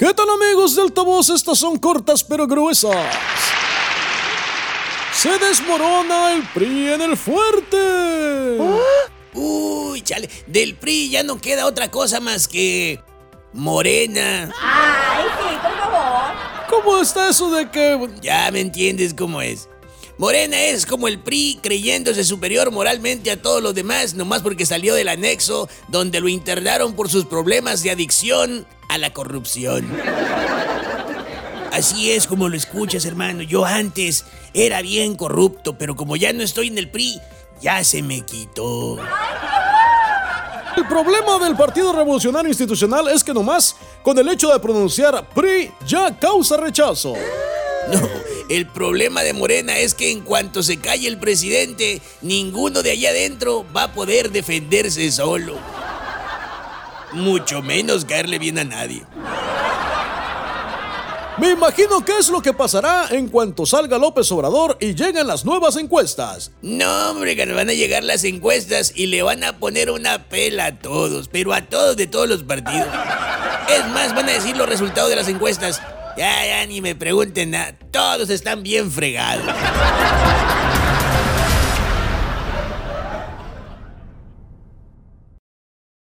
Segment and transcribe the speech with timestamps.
[0.00, 1.28] ¿Qué tal amigos de altavoz?
[1.28, 2.96] Estas son cortas pero gruesas.
[5.12, 8.56] Se desmorona el PRI en el fuerte.
[9.34, 12.98] Uy, chale, del PRI ya no queda otra cosa más que
[13.52, 14.50] Morena.
[14.58, 16.32] Ay, sí, por favor.
[16.70, 18.08] ¿Cómo está eso de que...
[18.22, 19.68] Ya me entiendes cómo es.
[20.16, 24.94] Morena es como el PRI creyéndose superior moralmente a todos los demás, nomás porque salió
[24.94, 29.88] del anexo donde lo internaron por sus problemas de adicción a la corrupción.
[31.72, 33.42] Así es como lo escuchas, hermano.
[33.42, 37.20] Yo antes era bien corrupto, pero como ya no estoy en el PRI,
[37.62, 38.98] ya se me quitó.
[40.76, 45.70] El problema del Partido Revolucionario Institucional es que nomás con el hecho de pronunciar PRI
[45.86, 47.14] ya causa rechazo.
[47.92, 48.08] No,
[48.48, 53.10] el problema de Morena es que en cuanto se calle el presidente, ninguno de allá
[53.10, 55.79] adentro va a poder defenderse solo.
[57.12, 59.02] Mucho menos caerle bien a nadie.
[61.40, 65.46] Me imagino qué es lo que pasará en cuanto salga López Obrador y lleguen las
[65.46, 66.52] nuevas encuestas.
[66.60, 70.24] No, hombre, que nos van a llegar las encuestas y le van a poner una
[70.24, 72.88] pela a todos, pero a todos de todos los partidos.
[73.70, 75.80] Es más, van a decir los resultados de las encuestas.
[76.18, 77.74] Ya, ya, ni me pregunten nada.
[77.90, 79.46] Todos están bien fregados.